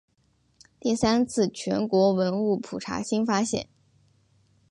[0.79, 3.67] 第三次全国文物普查新发现。